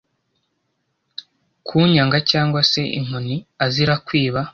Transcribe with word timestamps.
kanyanga 1.67 2.17
cyangwa 2.31 2.61
se 2.71 2.81
inkoni 2.97 3.35
azira 3.65 3.95
kwiba, 4.05 4.41